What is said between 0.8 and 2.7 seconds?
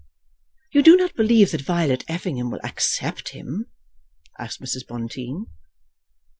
do not believe that Violet Effingham will